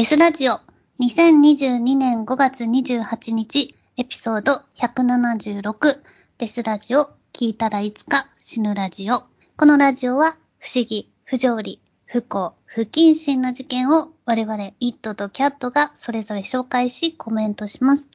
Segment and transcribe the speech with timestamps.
[0.00, 0.60] デスラジオ
[1.02, 6.00] 2022年5月28日エピソード176
[6.38, 9.24] デスラジオ聞いたらいつか死ぬラジオ。
[9.58, 18.08] このラジオは不思議、不条理、不幸、不謹慎な事件を我々イットとキャットがそれぞれ紹介しコメントします。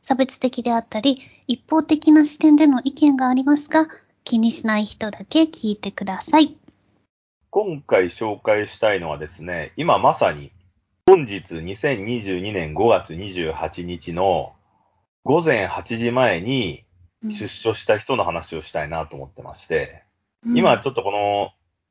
[0.00, 1.18] 差別的であったり
[1.48, 3.88] 一方的な視点での意見がありますが
[4.22, 6.56] 気にしない人だけ聞いてください。
[7.50, 10.52] 今回紹介したいのはですね、今まさに
[11.04, 14.52] 本日2022年5月28日の
[15.24, 16.84] 午前8時前に
[17.24, 20.04] 出所した人の話をしたいなと思ってまして、
[20.46, 21.50] うん今ちょっとこの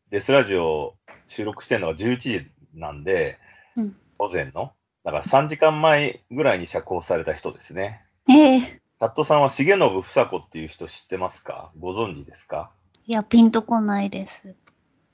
[0.10, 0.96] デスラジオ
[1.26, 3.38] 収録してるのが11時なんで、
[3.76, 4.72] うん午前の、
[5.04, 8.02] だから3時間前ぐらいに釈放された人ですね。
[8.30, 11.72] ええタットさんは重信房子っていう人知ってますか？
[11.80, 12.72] ご存知ですか？
[13.08, 14.56] いや、ピンとこないです。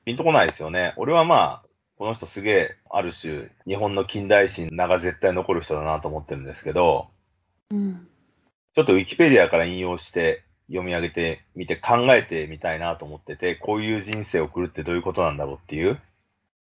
[0.06, 0.94] ピンとこないですよね。
[0.98, 1.67] 俺はまあ、
[1.98, 7.10] この人すげえ、ある種、日本の近代史に名が絶対残る人だなと思ってるんですけど、
[7.72, 8.08] うん。
[8.76, 16.00] ちょっとウィキペディアから引用して読み上げてみて考えてみたいなと思ってて、こういう人生を送るってどういうことなんだろうっていう。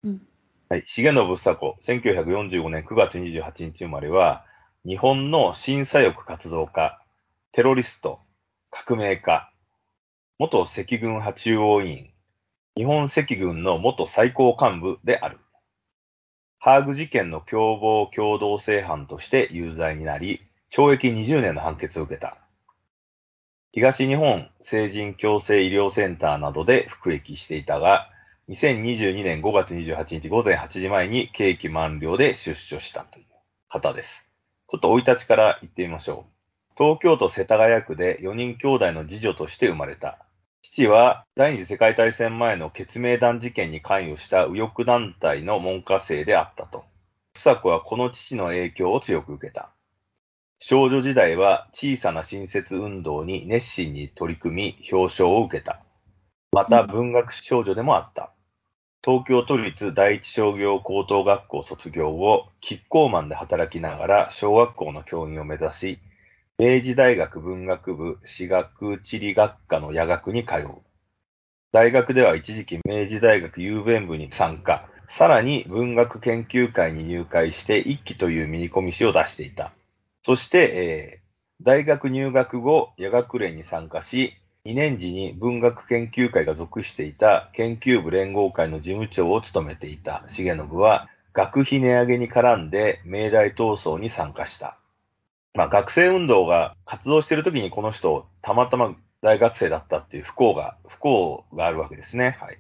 [0.05, 0.23] うん。
[0.69, 0.85] はい。
[0.87, 4.45] 重信房子、1945年9月28日生まれは、
[4.85, 7.01] 日本の新左翼活動家、
[7.53, 8.21] テロリスト、
[8.71, 9.51] 革命家、
[10.39, 12.12] 元赤軍派中央委員、
[12.75, 15.39] 日本赤軍の元最高幹部である。
[16.59, 20.41] ハーグ事件の共謀共同正犯として有罪になり、
[20.73, 22.39] 懲役20年の判決を受けた。
[23.73, 28.09] 東日本成人矯正医療センターなどで服役していたが、
[28.49, 33.27] 2022年5月28日午前8時前に刑期満了で出所したという
[33.69, 34.27] 方です。
[34.69, 36.33] ちょっと生い立ちから言ってみましょう。
[36.79, 40.25] 東京都世田谷区で4人兄弟の次女として生まれた。
[40.63, 46.85] 父は第二次世界大戦前の血明弾事件に関与した右翼団体の門下生であったと。
[47.35, 49.71] 房子はこの父の影響を強く受けた。
[50.59, 55.83] 少女時代は小さな新設運動に熱心に取り組み表彰を受けた。
[56.53, 58.33] また文学少女でもあった。
[59.05, 65.99] 東京都立第一商業高等学校卒業後、キッコーマンで働きながら小学校の教員を目指し、
[66.59, 70.83] 明治大学文学部史学地理学科の夜学に通う。
[71.73, 74.89] 大学では一時期明治大学雄弁部に参加。
[75.09, 79.73] さらに文学研究会に入会して一期というミニコミ誌を出していた。
[80.25, 81.23] そして、えー
[81.65, 84.33] 大学入学後、夜学連に参加し、
[84.67, 94.82] 2年時に文学研究会が属していた研究部連合会の事務長を務めていた重信は、学費値上げに絡んで明大闘争に参加した。
[95.55, 102.37] まあ、学生運動が活動している時にこの人、たまたま大学生だったっていう不幸が、不幸があるわけですね。
[102.41, 102.59] はい。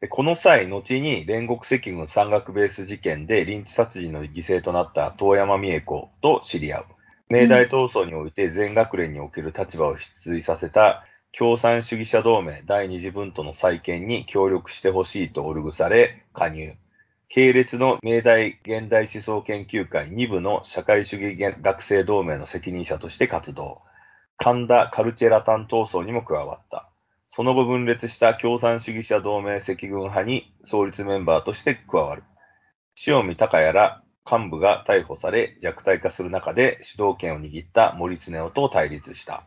[0.00, 6.86] でこの際、後に煉獄赤軍山岳ベース事件で臨地殺人の犠牲となった遠山美恵子と知り合う。
[7.30, 16.74] 明大闘争において全学連における立場を失墜させた共産主義者同盟第二次分党の再建に協力してほしいとオルグされ加入。
[17.34, 23.82] 系列の明大現代思想研究会2部の社会主義学生同盟の責任者として活動。
[24.36, 26.88] 神田カルチェラタン闘争にも加わった。
[27.28, 32.22] その後分裂した共産主義者同盟赤軍派に創立メンバーとして加わる。
[33.04, 39.42] 塩見隆也ら幹部が逮捕され弱体化する中で主導権を握った森恒夫と対立した。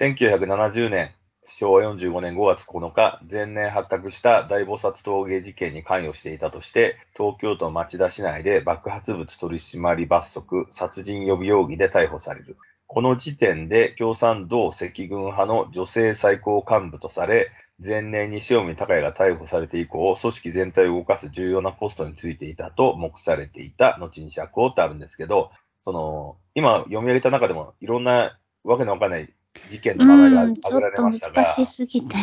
[0.00, 1.12] 1970年、
[1.44, 12.56] 昭和45年5月9日、前年発覚した大菩薩陶芸事件に関与していたとして、東京都町田市内で爆発物取締罰則、殺人予備容疑で逮捕される。
[12.86, 17.50] この時点で共産同赤軍派の女性最高幹部とされ、
[17.84, 25.50] 前年に塩見隆也が逮捕されて以降、組織全体を動かす重要なポストについていたと目されていた、後に釈放ってあるんですけど、
[25.84, 29.34] その、今読み上げた中でもいろんなわけのわかんない
[29.70, 32.16] 事件の名前がうん、ちょっと挙げられましたが、難しすぎて。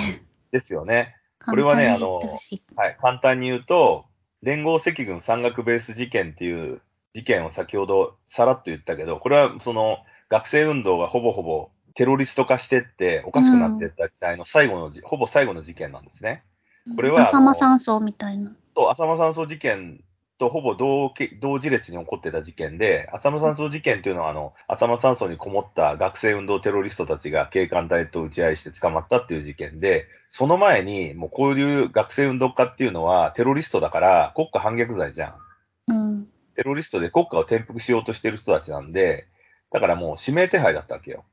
[0.52, 1.16] ですよね。
[1.46, 4.06] これはね簡単に言ってほしいはい、簡単に言うと、
[4.42, 6.82] 連合赤軍山岳ベース事件っていう
[7.14, 9.98] 事件を先ほどさらっと言ったけど、これはその
[10.30, 16.44] 学生運動がほぼほぼテロリスト化してっておかしくなっていった時代の最後のじ、ほぼ最後の事件なんですね。
[16.96, 18.56] これは浅間山荘みたいな。
[18.76, 20.04] と、浅間山荘事件
[20.40, 35.36] とほぼ同け同時列に起こってた事件で、浅間山荘事件っていうのは、あの、浅間山荘にこもった学生運動テロリストたちが警官隊と打ち合いして捕まったっていう事件で、その前に、もうこういう学生運動家っていうのはテロリストだから国家反逆罪じゃ
[35.88, 35.94] ん。
[35.94, 36.28] うん。
[36.56, 39.28] テロリストで国家を転覆しようとしてる人たちなんで、
[39.72, 41.26] だからもう指名手配だったわけよ。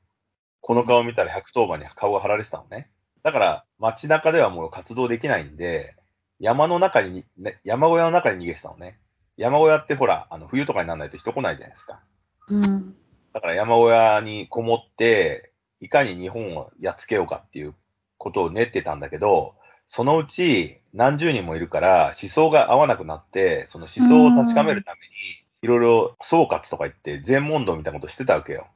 [0.60, 2.90] この顔見たら110番に顔が貼られてたのね。
[3.22, 5.94] だから街中ではもう活動できないんで、
[6.40, 8.98] 山の中に、ね、山小屋の中に逃げてたのね。
[9.36, 12.00] 山小屋ってほら、あの、冬とかにならないと人来ないじゃないですか。
[12.48, 12.94] うん。
[13.32, 17.74] だから山小屋にこもって、いかに日本をやっつけようかっていう
[18.18, 19.54] ことを練ってたんだけど、
[19.88, 25.12] そのうち何十人もいるから思想が合わなくなって、その思想を確かめるために、
[25.62, 28.68] いろいろ総括とか言って全問答みたいなことしてたわけよ。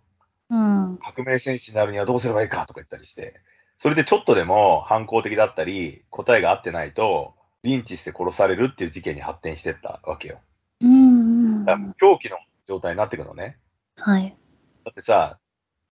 [0.51, 0.99] うん。
[0.99, 3.41] 革命戦士になるにはどうすればいいかとか言ったりして、
[3.79, 10.41] それでちょっとでも反抗的だったり、答えが合ってないと、リンチして殺されるっていう事件に発展してったわけよ。
[10.81, 11.65] うん。
[11.65, 13.59] だから狂気の状態になってくのね。
[13.97, 14.37] はい。
[14.85, 15.39] だってさ、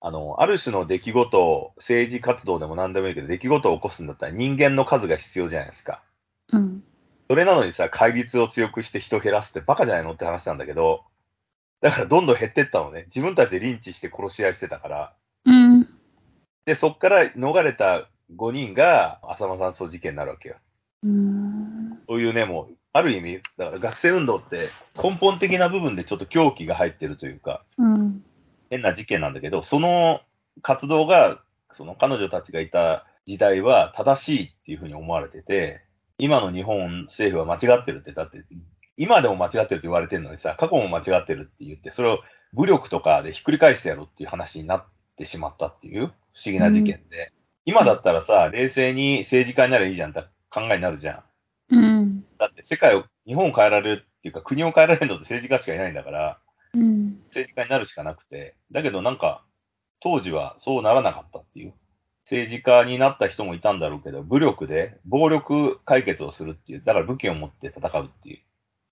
[0.00, 6.02] あの、ある種の出来事を、政治活動でも何でもいいけど、出来事を起こすんだったら人間の数が必要じゃないですか。
[6.52, 6.84] うん。
[7.28, 11.04] それなのにさ、戒律を強くして人減らすってバカじゃないのって話なんだけど、
[11.80, 13.04] だからどんどん減ってったのね。
[13.06, 15.14] 自分たちでリンチして殺し合いしてたから。
[15.44, 15.86] うん。
[16.64, 20.56] で、そっから逃れた5人が浅間山荘事件になるわけよ。
[21.02, 21.98] うん。
[22.08, 24.68] そういうね、もう、ある意味、だから学生運動って
[25.00, 28.24] 根本的な部分でちょっと狂気が入ってるというか、うん。
[28.70, 30.20] 変な事件なんだけど、その
[30.62, 31.40] 活動が、
[31.70, 35.82] その彼女たちがいた時代は正しいっていうふうに思われてて、
[36.18, 38.42] 今の日本政府は間違ってるって、だって、
[38.96, 42.18] 今でも間違ってるって言われてるのにさ、過去も間違ってるって言って、それを
[42.52, 44.84] 武力とかでひっくり返してやろうっていう話になっ
[45.16, 47.32] てしまったっていう不思議な事件で、
[47.64, 51.24] 今だったらさ、冷静に政治家になればいいじゃんって考えになるじゃ
[51.70, 51.76] ん。
[51.76, 52.24] うん。
[52.38, 56.38] だって世界を、日本を変えられるっていうか、国を変えられるのって政治家しかいないんだから、
[56.74, 57.20] うん。
[57.26, 59.44] 政治家になるしかなくて、だけどなんか、
[60.00, 61.74] 当時はそうならなかったっていう。
[62.24, 68.34] 政治家になった人もいたんだろうけど、武力で暴力解決をするっていう、だから武器を持って戦うってい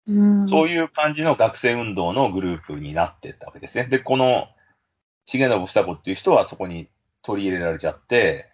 [0.06, 0.48] う、うん。
[0.48, 3.84] そういう感じの学生運動のグループになってったわけですね。
[3.86, 4.48] で、この、
[5.26, 6.88] 重信房子っていう人はそこに
[7.22, 8.48] 取り入れられちゃって、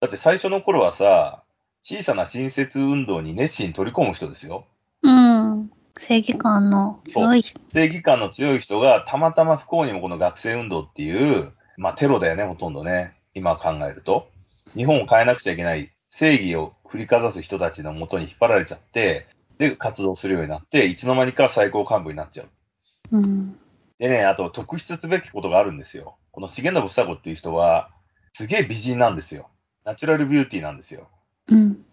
[0.00, 1.43] だって最初の頃はさ、
[1.84, 4.66] 小さな新設運動に熱心に取り込む人ですよ。
[5.02, 5.70] うん。
[5.98, 7.60] 正義感の強い人。
[7.74, 13.12] 正義感の強い人がたまたま不幸にもこの学生運動っていう、まあテロだよね、ほとんどね。
[13.34, 14.28] 今考えると。
[14.74, 19.26] 日本を変えなくちゃいけない正義を振りかざす人たちのもとに引っ張られちゃって、
[19.58, 22.48] で、活動するようになって、いつの間にか最高幹部になっちゃう。
[23.10, 23.58] うん。
[23.98, 26.16] でね、あと特筆すべきことがあるんですよ。
[26.32, 27.90] この重信房子っていう人は、
[28.32, 29.50] すげえ美人なんですよ。
[29.84, 31.08] ナチュラルビューティーなんですよ。
[31.48, 31.84] うん。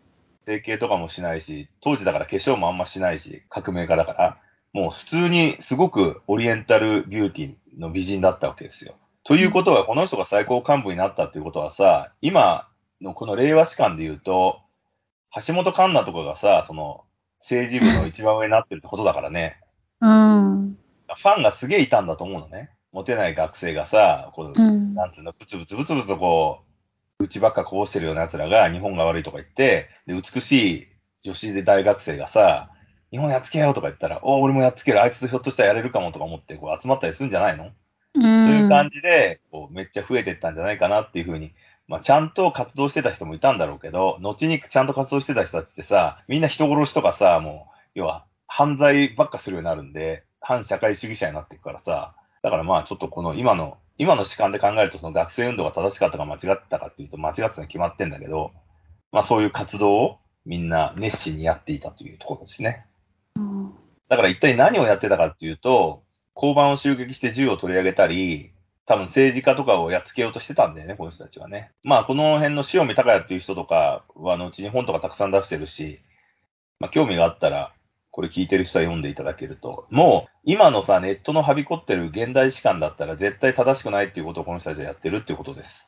[0.46, 4.38] 整形とかもしないし、当時だから化粧もあんましないし、革命家だから、
[4.74, 8.96] もう普通にすごくオリエンタルビューティーの美人だったわけですよ。
[9.24, 12.68] ということは、この人が最高幹部になったっていうことはさ、今
[13.02, 14.62] のこの令和史観で言うと、
[15.46, 17.04] 橋本環奈とかがさ、その
[17.40, 19.60] 政治部の一番上になってるってことだからね、
[20.02, 20.78] うん。
[21.16, 22.72] ファンがすげえいたんだと思うのね。
[22.92, 24.96] モテない学生がさ、こううん。
[24.96, 26.71] なんつうの、ブツブツブツブツこう、
[27.24, 30.88] 内ばっかこうしてるような奴らが日本が悪いとか言って、で、美しい
[31.22, 32.72] 女子で大学生がさ、
[33.12, 37.72] 日本やっつけようとか言ったら、お俺もやっつける、あいつとひょっとしたらやれるかもとか思って、こう集まったりするんじゃないの、
[38.16, 38.92] うそういう感ん。
[38.92, 41.54] じで、こう、めっちゃ増えてったんじゃないかなっていうふうに、
[41.88, 58.52] まあ、ちゃんと活動してた人もいたんだろうけど、後にちゃんと活動してた人たちってさ、みんな人殺しとかさ、もう、要は、犯罪ばっかするようになるんで、反社会主義者になっていくからさ、だからまあちょっとこの今の、今の主観で考えるとその学生運動が正しかったか間違ったかっていうと間違ってたのは決まってんだけど、
[59.12, 62.88] まあそういう活動をみんな熱心にやっていたというところですね。
[64.10, 66.02] だから一体何をやってたかっていうと、
[66.36, 68.54] 交番を襲撃して銃を取り上げたり、
[68.88, 71.72] 多分政治家とかをやっつけようとしてたんだよね、この人たちはね。
[71.84, 76.00] まあこの辺の塩見隆也っていう人とかは後に本とかたくさん出してるし、
[76.80, 77.72] まあ興味があったら、
[78.12, 79.88] これ聞いてる人は読んでいただけると。
[79.90, 85.88] もう今のさ、ネットのはびこってる現代史観だったら絶対正しくないっていうことをこの人たちはやってるっていうことです。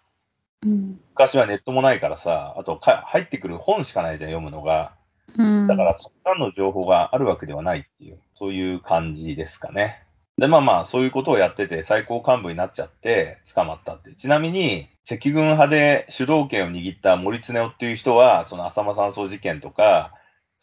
[0.65, 1.00] うん。
[1.12, 4.94] 昔はネットもないからさ、あとか入ってくる本しかないじゃん、読むのが。
[5.38, 5.68] うん。
[5.68, 10.03] だから、たくさんの情報があるわけではないっていう、そういう感じですかね。
[10.38, 14.15] で、まあまあ、そういうことをやってて、最高幹部になっちゃって、捕まったって。
[14.15, 20.13] ちなみに、赤軍派で主導権を握った森恒夫っていう人は、その浅間山荘事件とか、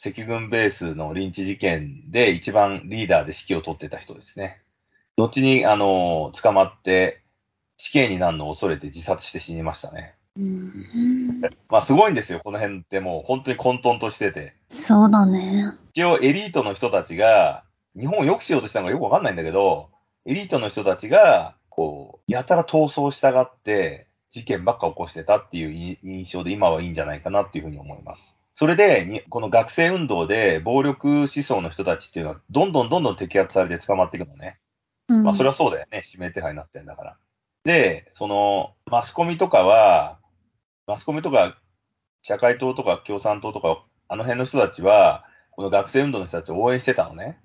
[0.02, 4.62] 赤軍ベースのリンチ事件で一番リーダーで指揮を取ってた人ですね。
[5.16, 7.22] 後に、あの、捕まって、
[7.76, 10.14] 死刑になるのを恐れて自殺して死にましたね。
[10.36, 11.40] うん。
[11.68, 14.54] まあ、すごいんですよ、この辺ってもう本当に混沌としてて。
[14.68, 15.66] そうだね。
[15.92, 17.64] 一応エリートの人たちが、
[17.98, 19.90] 日本を良くしようとしたのかよくわかんないんだけど、
[20.26, 28.36] エリートの人たちが、こう、やたら逃走したがって、事件ばっか起こしてたっていうい印象で今はいいんじゃないかなっていうふうに思います。
[28.60, 34.58] それで、にこの学生運動で暴力思想の人たちっていうのは、どんどんどんどん摘発されて捕まっていくのね。
[35.08, 35.24] うん。
[35.24, 36.02] まあ、それはそうだよね。
[36.04, 37.16] 指名手配になってんだから。
[37.64, 40.18] で、その、マスコミとかは、
[40.86, 41.56] マスコミとか、
[42.20, 47.40] 社会党とか共産党とか、あの辺の人たちは、この学生運動の人たちを応援してたのね。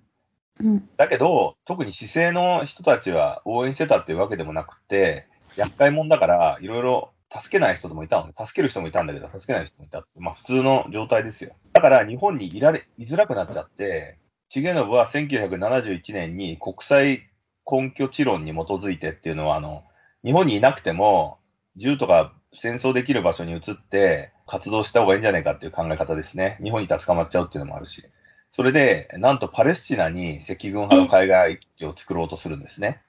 [0.59, 0.89] うん。
[0.97, 8.33] だけど、特に市政の人たちは応援してたっていうわけでもなくて、厄介者だから、いろいろ助けない人もいたのね。
[8.37, 10.19] 助ける人もいたんだけど、助けない人もいたって。
[10.19, 11.55] まあ普通の状態ですよ。
[11.73, 14.17] だから日本にいられ、いづらくなっちゃって、
[14.49, 17.29] 重信は1971年に国際
[17.69, 19.83] 根拠地論に基づいてっていうのは、あの、
[20.23, 21.39] 日本にいなくても、
[21.75, 26.57] 銃とか戦争できる場所に移って活動した方がいいんじゃないかっていう考え方ですね。
[26.63, 28.03] 日本にいたら捕まっちゃうっていうのもあるし。
[28.51, 33.01] それで、なんとパレスチナに赤軍派の海外基地を作ろうとするんですね。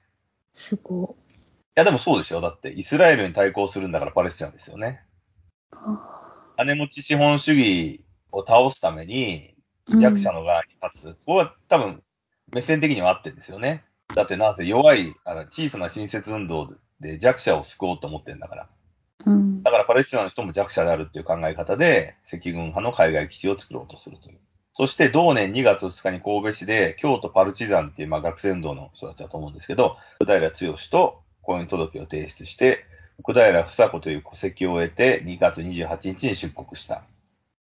[0.51, 1.26] すごい
[1.77, 2.41] や、でもそうでしょ。
[2.41, 5.01] だって、イスラエルに対抗するんだからパレスチナですよね。
[5.71, 11.13] あ金持ち資本主義を倒すために、ー弱者の側に立つ。
[11.13, 12.01] ここは多分、
[12.51, 13.85] 目線的には合ってるんですよね。
[14.15, 18.69] だってなぜ弱い、あの小さな新設運動で弱者を救おうと思ってるんだから。
[19.25, 19.61] うん。
[19.61, 24.39] だからパレスチナの人も弱者であるっていう考え方で、赤軍派の海外基地を作ろうとするという。
[24.73, 32.85] そして同年2月2日に神戸市で、京都パルチザンっていう、まあ、学生運動の人たちだと思うんですけど、奥平剛と婚姻届を提出して、
[33.19, 37.03] 奥平房子という戸籍を得て2月28日に出国した。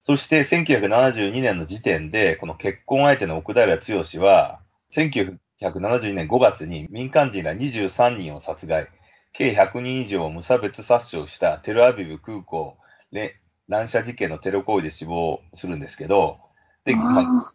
[0.03, 4.59] そして1972年の時点で、この結婚相手の奥平剛は、
[4.91, 8.87] 1972年5月に民間人ら23人を殺害、
[9.33, 12.77] 計100人以上を無差別殺傷したテルアビブ空港
[13.11, 13.35] で
[13.67, 16.37] 乱射事件のテロ行為で死亡するんですけど、
[16.85, 17.53] で、まあ、あ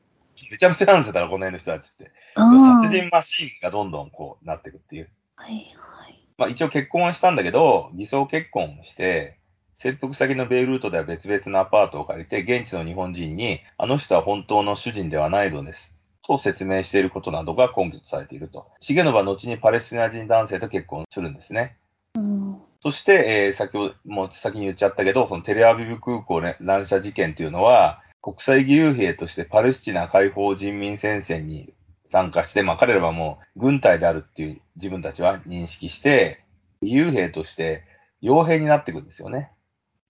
[0.50, 2.10] めちゃめちゃなんですよ、この辺の人たちって。
[2.34, 5.08] 殺人マシーンがどんどんこうなっていくっていう。
[5.36, 5.99] はいはい。
[6.40, 9.38] まあ一応結婚はしたんだけど、偽装結婚をして、
[9.74, 15.94] 潜伏先のベイルートでは別々のアパートを借りて、現地の日本人に、あの人は本当の主人ではないのです。
[16.26, 18.68] と説明していることなどが根拠とされていると。
[18.80, 21.76] 重信は後にパレスチナ人男性と結婚するんですね。
[22.14, 22.58] うん。
[22.80, 31.74] そして、えー先ほど、もう先に言っちゃったけど、そのテレアビブ空港ね乱射事件っていうのは、国際義勇兵としてパレスチナ解放人民戦線に
[32.10, 36.44] 参加して、まあ彼らはもう軍隊であるっていう自分たちは認識して、
[36.82, 37.84] 義勇兵として
[38.20, 39.52] 傭兵になっていくんですよね。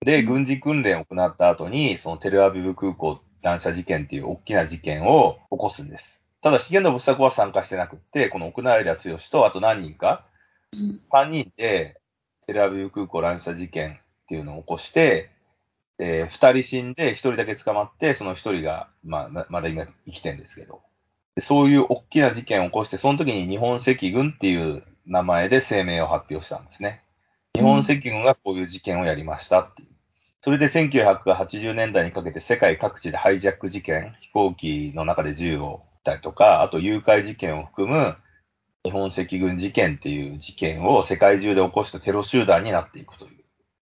[0.00, 6.22] で、うん軍事訓練を行った後に、そのテレアビブ空港乱射事件っていう大きな事件を起こすんです。
[6.40, 8.96] ただ、重信房子は参加してなくって、この奥平剛
[9.30, 10.24] と、あと何人か、
[10.72, 11.00] うん。
[11.12, 12.00] 3人で
[12.46, 15.30] テレアビブ空港乱射事件っていうのを起こして、
[15.98, 20.80] えー、2人死んで1人だけ捕まって、その1人が、まあ、ままだ今生きてるんですけど
[21.40, 27.02] で、そういう大きな事件を起こして、その時に日本赤軍っていう名前で声明を発表したんですね。
[27.54, 29.88] 日本赤軍がこういう事件をやりましたっていう。
[30.42, 38.16] それで1980年代にかけて世界各地でハイジャック事件、飛行機の中で銃を撃ったりとか、あと誘拐事件を含む
[38.84, 43.44] 日本赤軍事件っていう事件を世界中で起こしたテロ集団になっていくという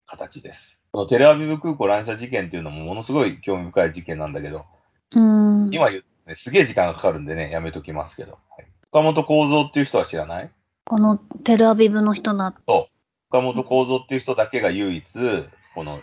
[0.07, 0.81] 形です。
[0.91, 4.65] このテレアビブ空港乱射事件っていうのもものすごい興味深い事件なんだけど、
[5.13, 5.71] うん。
[5.73, 8.33] 今言うとね、すげえ時間がかかるんでね、やめときますけど。
[8.33, 10.51] はい岡本幸三っていう人は知らない？
[10.87, 12.55] このテルアビブの人だ。
[12.67, 15.05] 岡本幸三っていう人だけが唯一、
[15.75, 16.01] この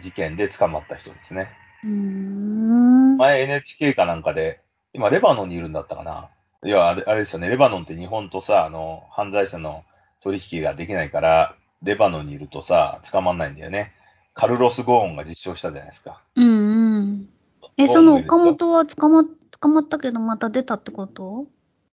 [0.00, 1.48] 事件で捕まった人ですね。
[1.82, 3.16] うーん。
[3.16, 4.60] 前 NHK かなんかで、
[4.92, 6.28] 今レバノンにいるんだったかな。
[6.64, 9.82] いや、あれあれですよね、レバノンって日本とさ、あの、犯罪者の
[10.22, 13.92] 取引ができないから、レバノンにいるとさ、捕まんないんだよね。
[14.34, 16.22] カルロス・ゴーンが実証したじゃないですか。
[16.36, 17.28] うんうん。
[17.76, 21.46] え、その岡本は捕ま、捕まったけどまた出たってこと？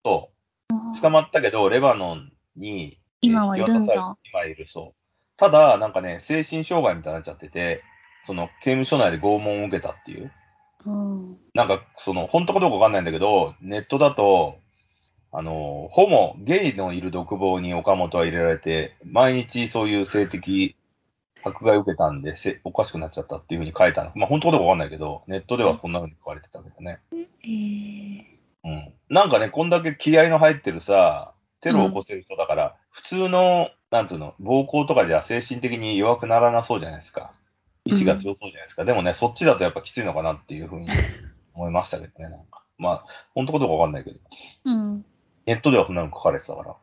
[0.03, 0.29] そ
[0.69, 0.97] あう。
[0.97, 4.99] ー捕まったけど、レバノンに、今はいるんだ今いる、そう。
[5.37, 7.81] ただ、なんかね、精神障害みたいになっちゃってて、
[8.25, 10.31] その刑務所内で拷問を受けたっていう。
[10.85, 11.37] うん。
[11.53, 14.57] なんか、その、本当かどうかわかんないんだけど、ネットだと、
[15.31, 20.75] あの、ホモ、ゲイのいる独房に岡本は入れられて、毎日そういう性的
[21.43, 24.11] 迫害を受けたんで、せおかしくなっちゃったっていうふうに書いたの。
[24.15, 26.99] まあ、本当かどうかわかんないけど、ネットではそんなふうに書かれてたけどね。
[27.13, 28.19] えー、
[28.63, 28.93] うん。
[29.09, 37.33] なんかね、こんだけ気合の入ってるさ、テロを起こせる人だから、普通の、なんつうの、暴行とかじゃ精神的に弱くならなそうじゃないですか。
[37.85, 38.85] 意志が強そうじゃないですか。
[38.85, 40.85] でもね、そっちだとやっぱきついのかなっていうふうに
[41.53, 42.63] 思いましたけどね、なんか。
[42.77, 44.19] まあ、本当かどうかわかんないけど。
[44.65, 45.05] うん。
[45.45, 46.75] ネットではそんなの書かれてたから、あ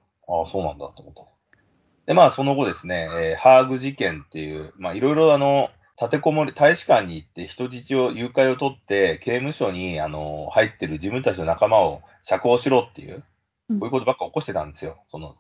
[0.43, 1.23] あ、そうなんだと思った。
[2.07, 13.25] で、まあ、その後ですね、えーハーグ事件っていう、まあ、いろいろあの、立てこもり、大使館に行って人質を、誘拐を取って、刑務所に、あの、入ってる自分たちの仲間を釈放しろっていう、
[13.69, 15.04] うんこういうことばっか起こしてたんですよ。
[15.11, 15.37] その、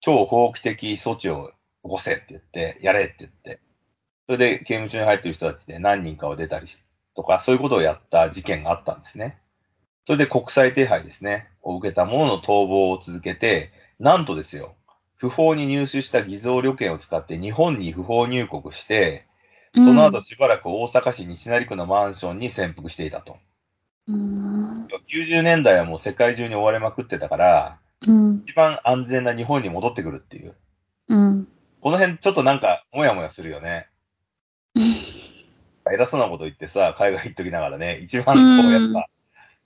[0.00, 1.52] 超法規的措置を
[1.82, 3.60] 起こせって言って、やれって言って。
[4.26, 6.66] それで刑務所に入ってる人たちで何人かは出たり
[7.16, 9.38] とか、そういうことをやった事件があったんですね。
[10.06, 14.74] それで国際手配ですね、を受けたものの逃亡を続けて、なんとですよ、
[15.20, 19.26] 不法に入手した偽造旅券を使って日本に不法入国して、
[19.74, 23.36] その後しばらく大阪市西成区のマンションに潜伏していたと。
[24.08, 24.88] うーん。
[25.12, 28.44] 90年代はもう世界中に追われまくってたから、うん。
[28.46, 30.54] 一番安全な日本に戻ってくるっていう。
[31.08, 31.48] うん。
[31.82, 33.88] この辺ちょっとなんか、もやもやするよね。
[35.92, 39.06] 偉そうなこと言ってさ、海外行っときながらね、一番こうやっぱ、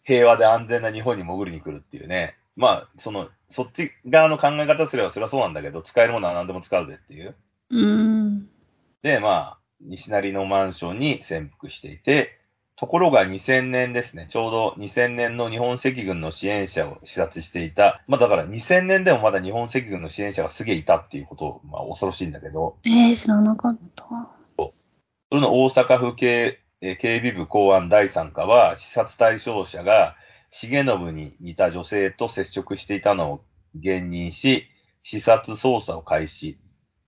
[0.03, 2.37] 平和で安全な日本に潜りに来るっていうね。
[2.57, 7.35] まあ、その、そっち側の考え方すればそれはそうなんだけど、使えるものは何でも使うぜっていう。
[7.71, 8.49] うん。
[9.03, 12.39] で、まあ、西成のマンションに潜伏していて、
[12.77, 24.05] ところが2000年ですね、ちょうど2000年の日本赤軍の支援者を視察していた、まあだから2000年でもまだ日本赤軍の支援者がすげえいたっていうこと、まあ恐ろしいんだけど、えー、知らなかった。
[24.57, 24.73] そ
[25.37, 30.17] れの大阪府警えー警備部公安第3課は、視察対象者が
[30.63, 33.45] 重信に似た女性と接触していたのを
[33.75, 34.69] 現認し、
[35.03, 36.59] 視察捜査を開始。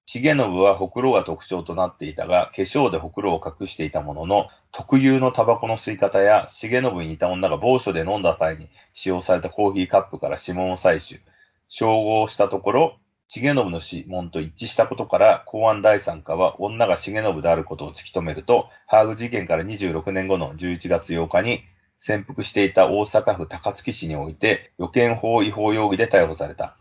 [0.07, 11.21] 重信はほくろが特徴となっていたが、化粧でほくろを隠していたものの、特有のタバコの吸い方や、重信に似た女が某所で飲んだ際に使用されたコーヒーカップから指紋を採取。
[11.69, 12.99] 照合したところ、
[13.29, 21.63] 重信の指紋と一致したことから、公安第三課は女が重信であることを突き止めると、ハーグ事件から26年後の11月8日に、
[21.99, 26.77] 潜伏していた大阪府高槻市において、予見法違法容疑で逮捕された。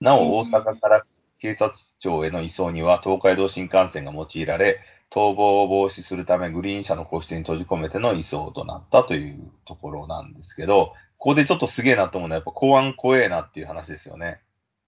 [0.00, 1.04] なお、大阪から
[1.40, 14.40] 警察庁への移送には東海道新幹線が用いられ、逃亡を防止するためグリーン車の個室に閉じ込めての移送となったというところなんですけど、ここでちょっとすげえなと思うのは、やっぱ公安怖えなっていう話ですよね。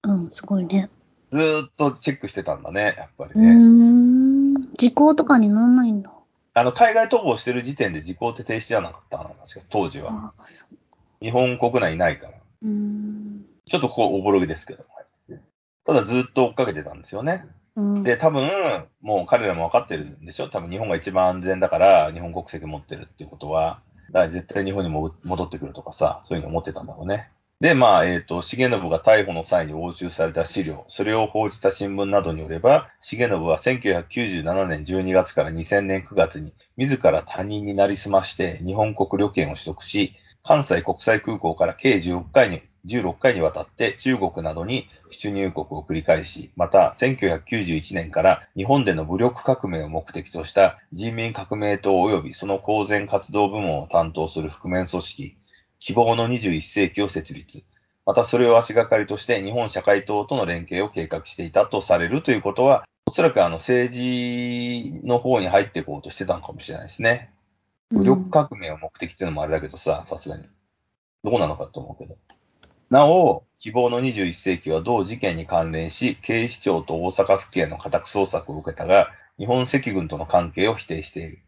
[0.05, 0.89] うん、すごいね。
[1.33, 4.59] ずーっとチェックしてたんだね、やっぱりうーね。
[4.61, 4.73] ん。
[4.75, 6.13] 時効とかになんないんだ。
[6.55, 10.35] あの、海外逃亡してる時点で時効って停止じゃなかったかな、確か、当時は。
[11.23, 12.33] 日本国内いないから。
[12.63, 13.45] うーん。
[13.67, 14.85] ちょっとここおぼろげですけど。
[15.85, 17.45] ただずっと追っかけてたんですよね。
[17.75, 18.03] うん。
[18.05, 20.49] で、多分、もう彼らも分かってるんでしょ？
[20.49, 27.31] 多分日本が一番安全だから、日本国籍持ってるっていうことは、だから絶対日本にも戻ってくるとかさ、そういうの思ってたんだろうね。
[27.63, 55.37] で、まあ、えっ、と、重信が逮捕の際に押収された資料、それを報じた新聞などによれば、重信は1997年12月から2000年9月に、自ら他人になりすまして日本国旅券を取得し、関西国際空港から計16回に、16回にわたって中国などに出入国を繰り返し、また1991年から日本での武力革命を目的とした人民革命党及びその公然活動部門を担当する覆面組織、
[55.85, 57.65] 希望の21世紀を設立。
[58.07, 67.33] またそれを足がかりとして日本社会党との連携を計画していたとされるということは、おそらくあの政治の方に入っていこうとしてたのかもしれないですね。
[67.91, 70.45] 武力革命を目的っていうのもあれだけどさ、さすがに。
[71.25, 72.17] どうなのかと思うけど。
[72.89, 81.41] なお、希望の21世紀は同事件に関連し、警視庁と大阪府警の家宅捜索を受けたが、日本赤軍との関係を否定している。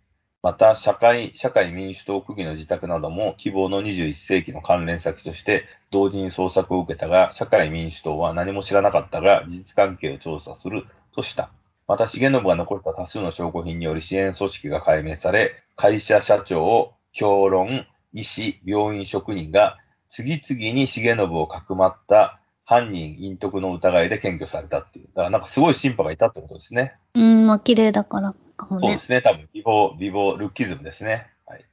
[0.44, 11.50] また、社会、社会民主党区議の自宅なども希望の21世紀の関連先として同時に捜索を受けたが、社会民主党は何も知らなかったが、事実関係を調査するとした。
[11.88, 19.78] また、重信が残した多数の証拠品により支援組織が解明され、会社社長、評論、医師、病院職員が
[20.10, 25.06] 次々に重信をかくまった犯人隠匿の疑いで検挙されたっていう。
[25.14, 26.96] だからなんかすごい審判がいたってことですね。
[27.14, 28.78] うん、まあ、綺麗だからね。
[28.78, 29.22] そうですね。
[29.22, 31.30] 多分、美貌、美貌、ルッキズムですね。
[31.46, 31.64] はい。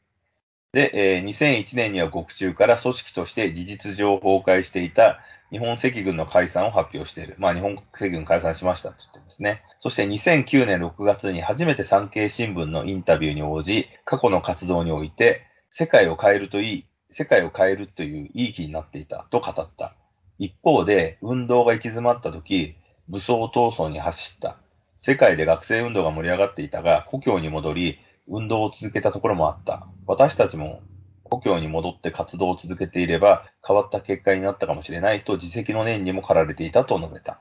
[0.74, 5.20] で、えー2001年には獄中から組織として事実上崩壊していた
[5.52, 7.36] 日本赤軍の解散を発表している。
[7.39, 9.63] まあ、日本赤軍解散しましたって言ってですね。
[9.80, 19.96] そして2009年6月に初めて産経新聞のインタビューに応じ、過去の活動において、世界を変えるといい、世界を変えるといういい気になっていたと語った。
[20.39, 22.76] 一方で、運動が行き詰まった時、
[23.10, 24.58] 武装闘争に走った。
[25.04, 29.88] 世界で学生運動が盛り上がっていたが、故郷に戻り、運動を続けたところもあった。
[30.06, 30.84] 私たちも
[31.24, 37.40] 故郷に戻って活動を続けていれば、変わった結果になったかもしれないと自責の念にも駆られていたと述べた。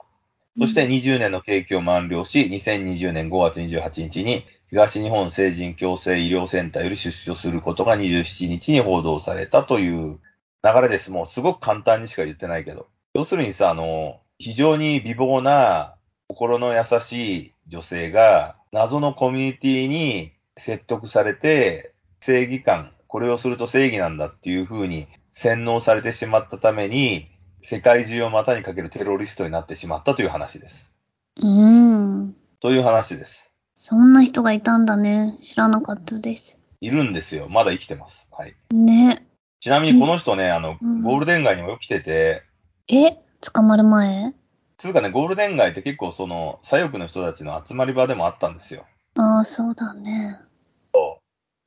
[0.58, 10.18] そして20年の刑期を満了し、2020年5月28日に東日本成人共生医療センターより出所することが27日に報道されたという
[10.64, 11.10] 流れです。
[11.10, 12.86] もうすごく簡単にしか言ってないけど。
[13.12, 15.96] 要するにさ、あの、非常に美貌な
[16.30, 27.26] 心の優しい女性が謎のコミュニティに説得されて正義感、これをすると正義なんだっていう風に洗脳されてしまったために
[27.62, 30.88] 世界中を股にかけるテロリストになってしまったという話です。
[31.42, 32.36] うん。
[32.62, 33.50] そういう話です。
[33.74, 35.36] そんな人がいたんだね。
[35.42, 36.60] 知らなかったです。
[36.80, 37.48] いるんですよ。
[37.48, 38.28] まだ生きてます。
[38.30, 38.54] はい。
[38.72, 39.26] ね。
[39.58, 42.44] ちなみにこの人ね、あの、うんゴールデン街にもよく来てて、
[42.88, 43.16] え？
[43.40, 44.32] 捕まる前？
[44.80, 48.86] つうかね、ゴールデン街って結構その、左翼の人たちの集まり場でもあったんですよ。
[49.16, 50.40] ああ、そうだね。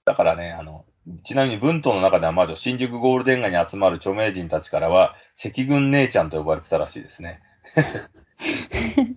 [0.05, 0.85] だからね、あの、
[1.23, 7.41] ちなみに文頭の中では魔女、新宿ゴールデン街に集まる著名人たちからは、赤軍姉ちゃんと呼ばれてたらしいですね。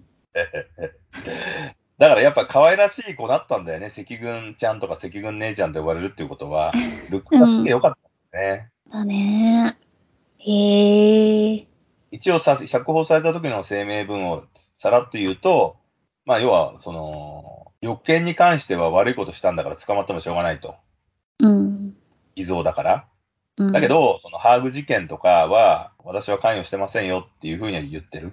[1.98, 3.86] だからやっぱ可愛らしい子だったんだよね。
[3.86, 6.72] 赤軍ちゃんとか赤軍姉ちゃんと呼ばれるっていうことは、
[7.10, 7.94] ルックがすげえ良かっ
[8.32, 8.70] たね。
[8.92, 9.76] だね。
[10.38, 11.66] へえ。
[12.16, 14.44] 一応さ、釈放された時の声明文を
[14.76, 15.76] さらっと言うと、
[16.24, 20.76] まあ要は、その、欲見に関しては悪いことしたんだから捕まってもしょうがないと。
[21.40, 21.94] うん。
[22.34, 23.08] 偽造だから。
[23.58, 28.32] うんだけ、ど、そのハーグ事件とかは、私は関与してませんよっていうふうには言ってる。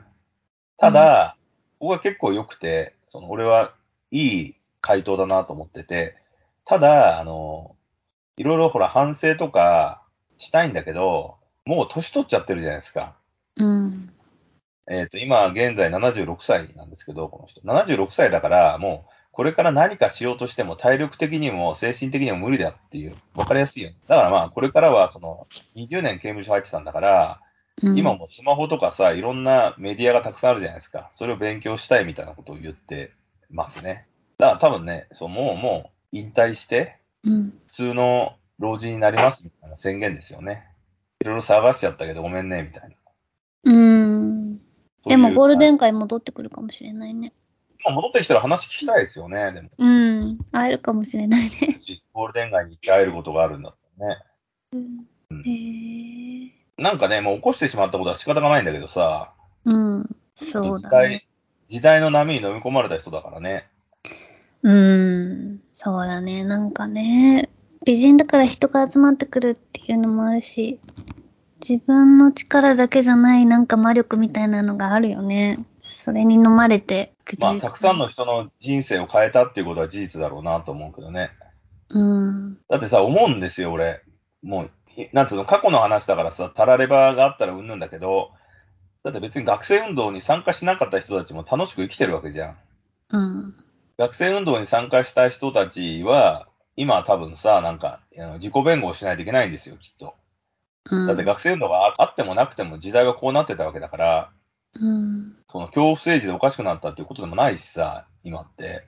[0.77, 1.35] ただ、
[1.79, 3.73] ここが結構良くて、その俺は
[4.11, 6.15] いい回答だなと思ってて、
[6.65, 7.75] ただ、あの、
[8.37, 10.03] いろいろほら反省とか
[10.37, 13.15] したいんだけど、もう年取っちゃってるじゃないですか。
[13.57, 14.09] うん。
[14.89, 17.61] えっ、と、今現在76歳なんですけど、この人。
[17.61, 23.97] 76歳だから、もう、これから何かしようとしても体力的にも精神的にも無理だっていう、わかりやすいよね。
[24.07, 27.39] だからまあ、これからはその、20年刑務所入ってたんだから、
[27.81, 31.09] うん今もうスマホとかさ、いろんなメディアがたくさんあるじゃないですか。
[31.15, 33.11] それを勉強したいみたいなことを言って
[33.49, 34.07] ますね。
[34.37, 37.53] だから多分ね、そうもう、もう引退して、うん。
[37.67, 40.67] 普通の老人になりますみたいな宣言ですよね。
[41.21, 42.95] いろいろ探しちゃったけどごめんね、みたいな。
[43.63, 44.57] うん。
[45.05, 45.75] でもゴールデン。
[45.75, 47.31] ン街戻ってくるかもしれないね。
[47.85, 49.69] まあ戻ってきたら話聞きたいですよね、でも。
[49.77, 50.37] うん。
[50.51, 51.49] 会えるかもしれないね。
[52.13, 54.21] ゴールデン街に行って会えることがあるんだったらね。
[54.73, 55.13] うん
[55.45, 56.51] へえ。
[56.77, 59.33] なんかね、もう起こしてしまったことは仕方がないんだけどさ、
[59.65, 60.15] うん。
[60.35, 61.27] そうだ時代ね。
[61.69, 63.67] 時代の波に飲み込まれた人だからね。
[64.61, 65.61] うん。
[65.73, 66.43] そうだね。
[66.43, 67.49] なんかね、
[67.85, 70.79] 美人だから人が集まってくるっていうのもあるし、
[71.67, 75.65] 自分の力だけじゃないなんか魔力みたいなのがあるよね。
[75.81, 81.31] それに飲まれてまあ、たくさんの人の人生を変えたっていうことは事実だろうなと思うけどね。
[81.89, 82.57] うん。
[82.69, 84.01] だってさ、思うんですよ、俺。
[84.43, 84.71] もう、
[85.01, 88.31] いなんつうの、過去の話だからさ、たらればがあったらうんぬんだけど、
[89.03, 92.57] だって別に学生運動に参加しなかった人たちも楽しく生きてるわけじゃん。
[93.11, 93.55] うん。
[93.97, 98.01] 学生運動に参加した人たちは、今は多分さ、なんか、
[98.35, 100.15] 自己弁護をしないといけないんですよ、きっと。
[100.91, 101.07] うん。
[101.07, 104.31] だって学生運動がああってもなくても時代はこうなってたわけだから、
[104.79, 105.35] うん。
[105.49, 108.87] その恐怖政治でおかしくなったっていうことでもないしさ、今って。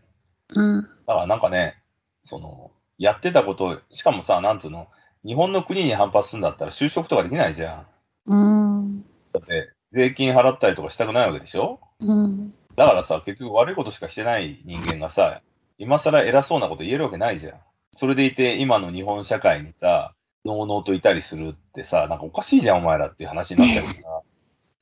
[0.50, 0.82] うん。
[0.82, 1.76] だからなんかね、
[2.24, 4.88] その、やってたこと、しかもさ、なんつうの、
[5.26, 7.86] 日本の国に反発するんだったら就職とかできないじゃ
[8.28, 8.32] ん。
[8.32, 8.36] う
[8.82, 9.02] ん。
[9.32, 11.80] だって、税金払ったりとかしたくないわけでしょ？
[12.00, 12.54] うん。
[12.76, 15.42] だからさ、結局悪いことしかしてない人間がさ、
[15.78, 17.60] 今更偉そうなこと言えるわけないじゃん。
[17.96, 20.14] それでいて、今の日本社会にさ、
[20.46, 23.86] のうのうといたりするってさ、なんかおかしいじゃん、お前らっていう話になっちゃう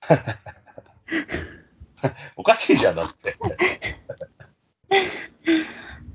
[0.07, 0.35] から。
[2.35, 3.37] おかしいじゃん、だって。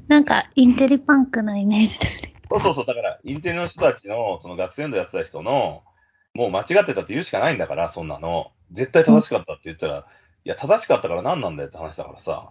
[0.08, 2.32] なんか、インテリパンクなイメージだよね。
[2.50, 5.82] そうそうそう、だから、インテリの人たちの、その学生運動やってた人の、
[6.34, 8.52] もう間違ってたって言うしかないんだから、そんなの。
[8.72, 10.06] 絶対正しかったって言ったら、
[10.44, 12.50] いや、正しかったから何なんだよって話だからさ。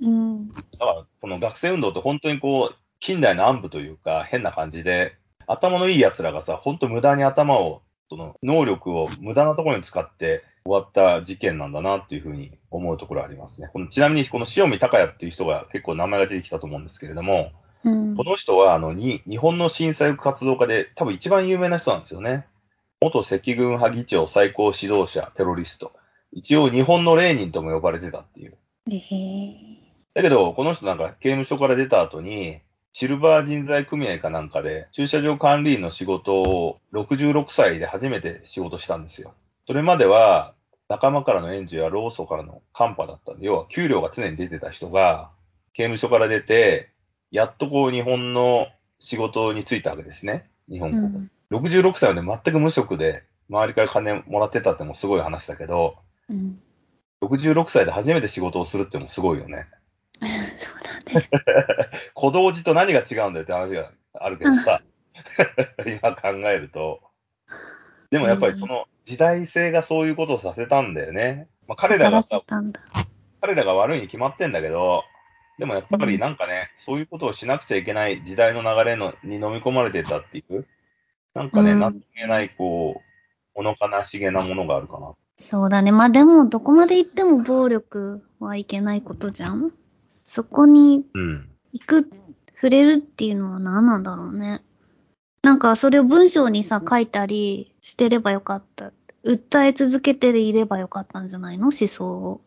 [0.00, 0.48] うん。
[0.48, 5.16] だから、この学生運動って本当にこう、近代の暗部というか、変な感じで、
[5.48, 13.68] 頭のいい奴らがさ、本当無駄に頭を、その、能力を無駄なところに使って終わった事件なんだなっていうふうに思うところありますね。
[13.72, 17.50] このちなみに、この塩見隆也っていう人が結構名前が出てきたと思うんですけれども、
[17.84, 18.24] うんこ。
[18.24, 22.46] の人は、あの、に、日本の震災活動家で、多分一番有名な人なんですよね。
[23.00, 25.92] 元赤軍派議長最高指導者、テロリスト。
[26.32, 28.58] 一応、日本のレーニンとも呼ばれてたっていう。
[30.14, 32.60] だけど、この人なんか刑務所から出た後に、
[32.92, 39.34] シルバー人材組合かなんかで、駐車場管理員の仕事を66歳で初めて仕事したんですよ。
[39.66, 40.54] それまでは、
[40.88, 45.30] 仲間からの援助や労組からのカンパだったんで、要は給料が常に出てた人が、
[45.74, 46.90] 刑務所から出て、
[47.30, 48.66] やっとこう日本の
[48.98, 50.50] 仕事に就いたわけですね。
[50.68, 51.02] 日本国。
[51.04, 51.30] うん。
[51.50, 55.96] 66歳まで全く無職で、周りから金もらってたってもすごい話だけど、
[56.28, 56.60] うん。
[57.22, 59.66] 66歳で初めて仕事をするってもすごいよね。
[62.14, 64.80] 小道寺と何が違うんだよって話があるけどさ、
[65.86, 67.00] 今考えると。
[68.10, 71.48] でもやっぱりその時代性がそういうことをさせたんだよね。
[71.66, 72.42] まあ、彼らがさ。
[73.40, 75.04] 彼らが悪いに決まってんだけど、
[75.58, 80.66] でもやっぱりなんかね、そういうことをしなくちゃいけない時代の流れのに飲み込まれてたっていう、
[81.34, 83.02] なんかね、うんなんとも言えない、こ
[83.56, 85.14] う、物悲しげなものがあるかな。
[85.36, 85.92] そうだね。
[85.92, 89.72] まあでも、どこまで行っても暴力はいけないことじゃん
[90.28, 91.48] そこにうん。
[91.72, 92.10] 行く、
[92.54, 94.62] 触れるっていうのは何なんだろうね。
[95.42, 98.92] なんか、それを文章にさ、書いたりしてればよかった。
[99.24, 101.64] 訴え続けていればよかったんじゃないの？
[101.64, 102.42] 思想を。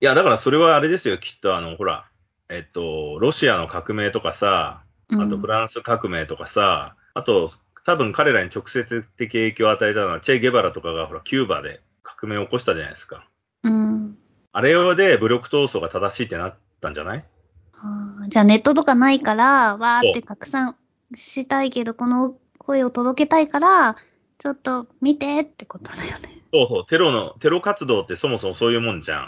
[0.00, 2.06] いや、だからそれはあれですよ、きっとあの、ほら、
[2.48, 7.50] えっと、ロシアの革命とかさ、うん、あとフランス革命とかさ、あと、
[7.84, 13.28] 多分彼らに直接的影響を与えたのは、チェ・ゲバラとかがほら、キューバで革命を起こしたじゃないですか。
[13.64, 14.16] うん。
[14.52, 17.24] あれ用で武力闘争が正しいってなったんじゃない？
[17.72, 20.76] あーじゃあネットとかないから、わーって拡散
[21.14, 23.96] したいけど、この声を届けたいから、
[24.38, 26.28] ちょっと見てってことだよね。
[26.52, 29.18] そうそう、テロの、テロ活動ってそもそもそういうもんじゃ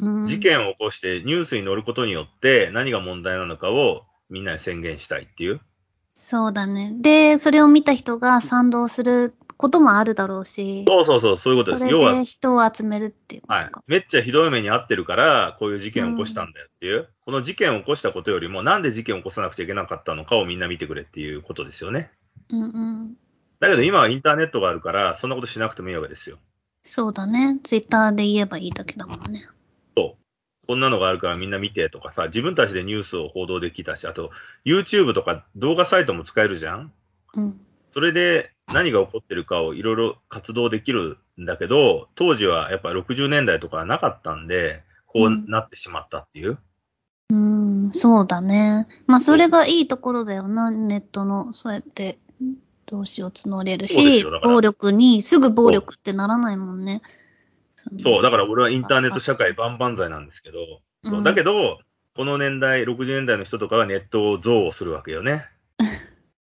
[0.00, 0.04] ん。
[0.04, 5.60] うん、事件を起こしてニュースに載ることによって何が問題なのかをみんなに宣言したいっていう。
[6.14, 6.92] そうだね。
[7.00, 11.92] で、それを見た人が賛同することもあるだろうし、そうそうそう、そういうことそです。
[11.92, 13.70] 要は人を集めるっていうこはい。
[13.86, 17.08] めっちゃひどい目に遭ってるから、こういう事件を起こしたんだよっていう。
[17.24, 22.10] この事件を起こしたことよりも、なんで事件を起こさなくちゃいけなかったのかをみんな見てくれっていうことですよね。
[22.50, 23.14] うんうん。
[23.60, 26.38] だけど今はインターネットがあるから、そんなことしなくてもいいわけですよ。
[26.82, 27.60] そうだね。
[27.62, 29.48] ツイッターで言えばいいだけだもんね。
[30.66, 34.30] こんなのがあるからみんな見てとかさ、自分たちでニュースを報道できたし、あと
[34.64, 36.92] YouTube とか動画サイトも使えるじゃん
[37.34, 37.60] うん。
[37.92, 46.58] それで何が起こってるかをいろいろ活動できるんだけど、当時はやっぱ60年代とかはなかったんで、こうなってしまったっていう。
[47.30, 47.36] うー
[47.88, 48.88] ん、そうだね。
[49.06, 52.18] まあ、それがいいところだよな、ネットの、そうやって、
[52.86, 57.02] 同士を募れるし暴力に、すぐ暴力ってならないもんね。
[57.90, 60.58] のそう、だから俺はインターネット社会万々歳なんですけど、
[61.04, 61.78] そううんだけど、
[62.14, 65.46] この年代、60年代の人とかはネットを憎悪するわけよね。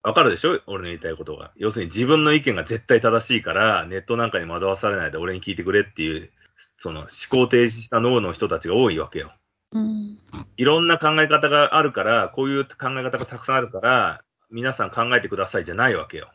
[0.04, 0.60] わかるでしょ？
[0.68, 1.52] 俺の言いたいことが。
[1.56, 6.30] 要するに自分の意見が絶対正しいから、ネットなんかに惑わされないで俺に聞いてくれっていう、
[6.78, 9.32] その思考停止した脳の人たちが多いわけよ。
[9.72, 10.20] うん。
[10.58, 16.30] いろんな考え方があるから、こういう考え方がたくさんあるから、皆さん考えてくださいじゃないわけよ。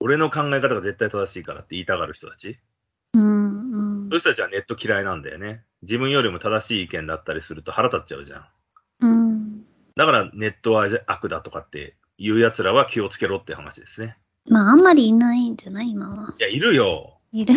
[0.00, 2.58] 俺の考え方が絶対正しいからって言いたがる人たち。
[3.14, 3.72] うん。
[3.72, 5.62] うんそういう人たちはネット嫌いなんだよね。
[5.82, 8.46] 自分よりも正しい意見だったりすると腹立っちゃうじゃん。
[9.00, 9.64] うん。
[9.96, 14.16] だからネットは悪だとかって言う奴らは気をつけろって話ですね。
[14.46, 15.90] まあ、あんまりいないんじゃない？
[15.90, 16.34] 今は。
[16.38, 17.18] いや、いるよ。
[17.32, 17.54] いる。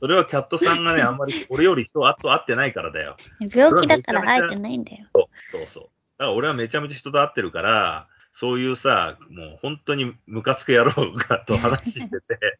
[0.00, 3.16] それはキャットさんがね、あんまり俺より人と会ってないからだよ。
[3.54, 5.06] 病気だから会えてないんだよ。
[5.12, 5.82] そうそう。
[5.84, 12.58] だから俺はめちゃめちゃ人と会ってるから、そういうさ、もう本当にムカつく野郎がと話してて、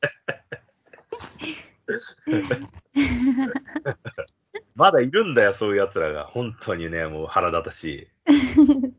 [4.74, 6.24] まだいるんだよ、そういう奴らが。
[6.26, 8.08] 本当にね、もう腹立たしい。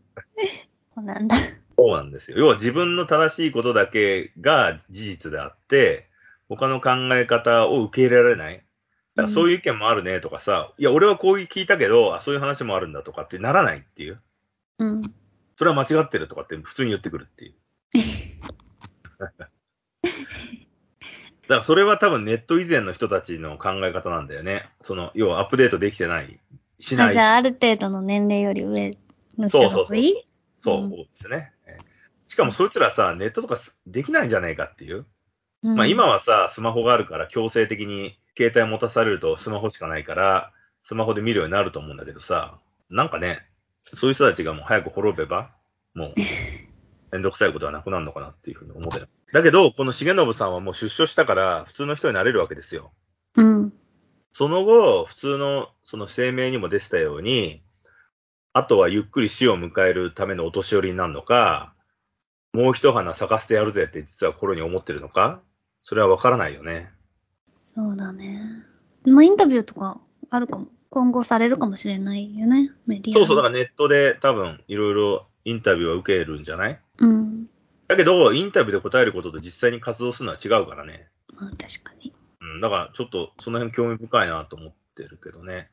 [0.95, 1.35] そうなんだ。
[1.81, 2.37] そうなんですよ。
[2.37, 6.07] 要は自分の正しいことだけが事実であって、
[6.47, 8.63] 他の考え方を受け入れられない。
[9.15, 14.21] だからそういう意見もあるねとかさ、いや、俺はこういう聞いたけど、あそういう話もあるんだとかってならないっていう。
[14.77, 15.01] うん。
[15.57, 17.53] それは間違ってるとかって普通に言ってくるっていう。
[19.17, 19.45] だか
[21.47, 24.69] らそれは多分ネット以前の人たちの考え方なんだよね。
[24.83, 26.39] その、要はアップデートできてない、
[26.77, 27.09] しない。
[27.09, 28.95] あじゃあ、ある程度の年齢より上
[29.39, 30.25] の人が多い
[30.63, 31.51] そうですね。
[32.31, 35.05] えしかもそいつらさ、ネットとかすできないんじゃないかっていう。
[35.63, 42.57] うんまあ今はさ、スマホがあるから強制的に携帯持たされるとスマホしかないから、スマホで見るようになると思うんだけどさ、
[42.89, 43.45] なんかね、
[43.93, 45.51] そういう人たちがもう早く滅べば、
[45.93, 46.13] もう、
[47.11, 49.09] めんどくさいことはなくなるのかなっていうふうに思ってる。
[49.33, 52.93] だけど、この重信さんはもう出所したから、普通の人になれるわけですよ。
[53.35, 53.73] うん。
[54.31, 57.61] その後、普通のその声明にも出てたように、
[58.53, 61.73] あとはゆっくり死を迎えるためのお年寄りになるのか、
[62.53, 65.41] もう一花咲かせてやるぜって実は心に思ってるのか、
[65.81, 66.89] それはわからないよね。
[67.47, 68.41] そうだね。
[69.05, 70.67] まあ、インタビューとかあるかも。
[70.93, 72.69] 今後されるかもしれないよね。
[72.85, 76.73] メディアそうそう、だかからネットで多分いろいろインタビューは受けるんじゃない？
[76.73, 77.07] ら。
[77.07, 77.47] うん。
[77.87, 81.07] だけど、インタビューで答えることと実際に活動するのは違うからね。
[81.33, 82.13] まあ、確かに。
[82.41, 85.69] うん、だからちょっとその辺興味深いなと思ってるけどね。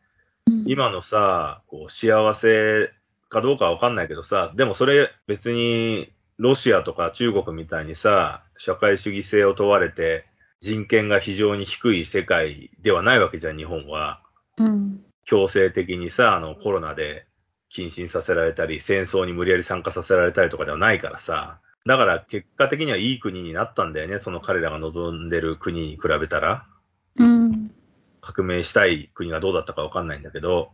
[0.46, 2.92] うん、今のさ、こう幸せ
[3.28, 10.24] かどうかはわかんないけどさ、でもそれ別にロシアとか中国みたいにさ、社会主義性を問われて
[10.60, 14.22] 人権が非常に低い世界ではないわけじゃん、日本は。
[14.56, 15.00] うん。
[15.24, 17.26] 強制的にさ、あのコロナで
[17.74, 21.60] 謹慎させられたり、戦争に無理やり参加させられたりとかではないからさ。
[21.86, 26.66] だから結果的にはいい国になったんだよね、その彼らが望んでる国に比べたら。
[27.16, 27.70] うん。
[28.20, 30.70] 革命したい国がどうだったかわかんないんだけど、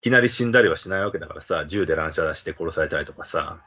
[0.00, 3.62] いきなり死んだりはしないわけだからさ、銃で乱射出して殺されたりとかさ。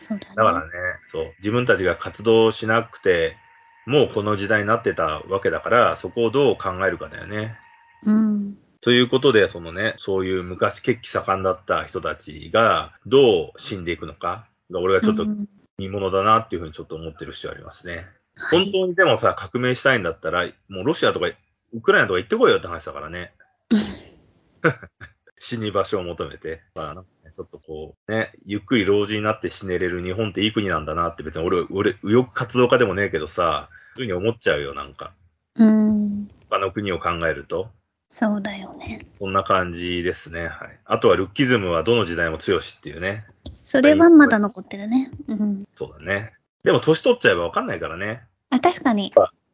[0.00, 0.34] そうだね。
[0.34, 0.70] だからね、
[1.06, 3.36] そう、自分たちが活動しなくて、
[3.86, 7.56] もうこの時代になってたわけだから、そこをどう考えるかだよね。
[8.04, 8.56] うん。
[8.80, 15.46] ということで、そのね、そういう昔血気盛んだった人たちがどう死んでいくのか、俺がちょっとうん
[15.78, 18.06] 見ものだなっていうふうにちょっと思ってる節はありますね。
[18.50, 21.26] 本はい当にでもさ、革命したいんだったら、もうロシアとか
[21.72, 23.32] ウクライナとか行ってこいよって話だからね。
[25.40, 26.60] 死に場所を求めて。
[26.76, 27.02] まあね
[27.34, 35.12] ちょっとこう、ね、ゆっくり老人になって死ねれる日本っていい国なんだなって別に俺、俺、右翼活動家でもねえけどさ、そういうふうに思っちゃうよ、なんか。
[35.56, 36.28] うん。
[36.48, 37.70] 他の国を考えると。
[38.08, 39.06] そうだよね。
[39.18, 40.48] そんな感じですね。
[40.48, 40.78] はい。
[40.84, 43.24] あとはルッキズムはどの時代も強しっていうね。
[43.54, 45.12] それはまだ残ってるね。
[45.28, 45.64] うん。
[45.76, 46.32] そうだね。
[46.64, 48.24] でも年取っちゃえばわかんないからね。
[48.50, 49.12] あ、確かに。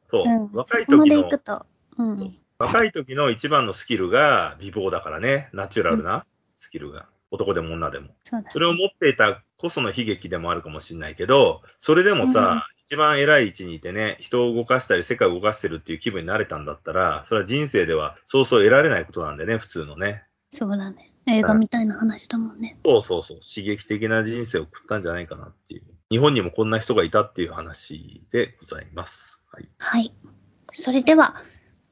[0.09, 0.23] そう。
[0.25, 0.51] うん。
[0.53, 1.67] 若いそこま時ので行くと。
[1.99, 2.33] うん。
[2.59, 5.51] 若い時の一番のスキルが美貌だからね。
[5.53, 6.25] ナチュラルな
[6.59, 7.07] スキルが。
[7.31, 8.11] 男でも女でも。
[8.25, 8.51] そうだ。
[8.51, 20.23] それを持っていたこその悲劇でもあるかもしれないけど、それでもさ、一番偉い位置にいてね、人を動かしたり世界を動かしてるっていう気分になれたんだったら、それは人生ではそうそう得られないことなんでね、普通のね。
[20.53, 21.13] そうだね。
[21.27, 22.79] 映画みたいな話だもんね。
[22.85, 23.41] そうそうそう。
[23.41, 25.83] 刺激的な人生を送ったんじゃないかなっていう。
[26.11, 29.43] 日本にもこんな人がいたっていう話でございます。
[29.51, 29.69] はい。
[29.79, 30.15] はい。
[30.73, 31.35] それでは、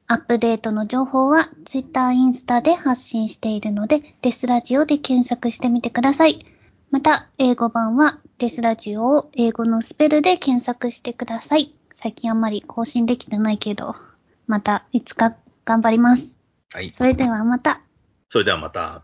[0.07, 6.45] アップデートの情報は Twitter、インスタで発信しているので、デスラジオで検索してみてください。
[6.91, 11.73] また、英語版はデスラジオを英語のスペルで検索してください。
[11.91, 13.95] 最近あんまり更新できてないけど、
[14.45, 16.37] またいつか頑張ります。
[16.71, 16.93] はい。
[16.93, 17.81] それではまた。
[18.29, 19.01] それではまた。